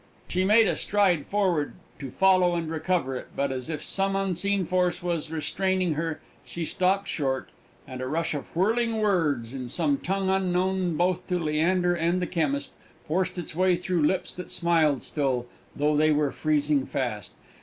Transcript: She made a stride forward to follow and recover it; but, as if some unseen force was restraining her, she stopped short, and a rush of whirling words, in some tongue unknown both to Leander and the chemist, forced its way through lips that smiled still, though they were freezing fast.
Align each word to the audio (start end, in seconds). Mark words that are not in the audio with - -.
She 0.27 0.43
made 0.43 0.65
a 0.65 0.75
stride 0.75 1.27
forward 1.27 1.73
to 1.99 2.09
follow 2.09 2.55
and 2.55 2.67
recover 2.71 3.15
it; 3.15 3.27
but, 3.35 3.51
as 3.51 3.69
if 3.69 3.83
some 3.83 4.15
unseen 4.15 4.65
force 4.65 5.03
was 5.03 5.29
restraining 5.29 5.93
her, 5.93 6.19
she 6.43 6.65
stopped 6.65 7.07
short, 7.07 7.49
and 7.87 8.01
a 8.01 8.07
rush 8.07 8.33
of 8.33 8.45
whirling 8.55 8.97
words, 8.97 9.53
in 9.53 9.69
some 9.69 9.99
tongue 9.99 10.27
unknown 10.27 10.97
both 10.97 11.27
to 11.27 11.37
Leander 11.37 11.93
and 11.93 12.19
the 12.19 12.25
chemist, 12.25 12.71
forced 13.07 13.37
its 13.37 13.55
way 13.55 13.75
through 13.75 14.01
lips 14.03 14.33
that 14.35 14.49
smiled 14.49 15.03
still, 15.03 15.45
though 15.75 15.95
they 15.95 16.11
were 16.11 16.31
freezing 16.31 16.87
fast. 16.87 17.33